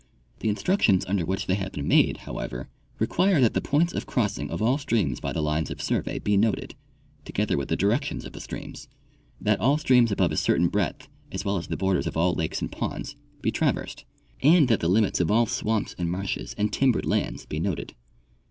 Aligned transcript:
The 0.39 0.49
instruc 0.49 0.81
tions 0.81 1.05
under 1.05 1.27
which 1.27 1.45
they 1.45 1.53
have 1.53 1.73
been 1.73 1.87
made, 1.87 2.17
however, 2.25 2.67
require 2.97 3.39
that 3.39 3.53
the 3.53 3.61
points 3.61 3.93
of 3.93 4.07
crossing 4.07 4.49
of 4.49 4.59
all 4.59 4.79
streams 4.79 5.19
by 5.19 5.31
the 5.31 5.43
lines 5.43 5.69
of 5.69 5.79
survey 5.79 6.17
be 6.17 6.37
noted, 6.37 6.73
together 7.23 7.55
with 7.55 7.67
the 7.67 7.75
directions 7.75 8.25
of 8.25 8.33
the 8.33 8.41
streams; 8.41 8.87
that 9.39 9.59
all 9.59 9.77
streams 9.77 10.11
above 10.11 10.31
a 10.31 10.37
certain 10.37 10.69
breadth, 10.69 11.07
as 11.31 11.45
well 11.45 11.55
as 11.57 11.67
the 11.67 11.77
borders 11.77 12.07
of 12.07 12.17
all 12.17 12.33
lakes 12.33 12.61
and 12.63 12.71
ponds, 12.71 13.15
be 13.43 13.51
traversed; 13.51 14.03
and 14.41 14.69
that 14.69 14.79
the 14.79 14.89
limits 14.89 15.19
of 15.19 15.29
all 15.29 15.45
swamps 15.45 15.93
and 15.99 16.09
marshes 16.09 16.55
and 16.57 16.73
timbered 16.73 17.05
lands 17.05 17.45
be 17.45 17.59
noted. 17.59 17.93